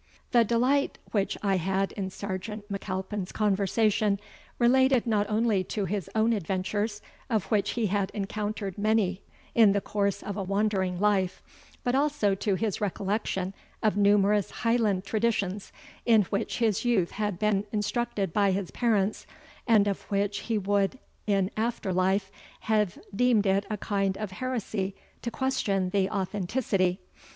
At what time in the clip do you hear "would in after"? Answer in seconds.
20.57-21.93